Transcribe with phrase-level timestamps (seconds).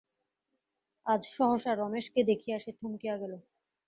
[1.05, 3.33] আজ সহসা রমেশকে দেখিয়া সে থমকিয়া গেল।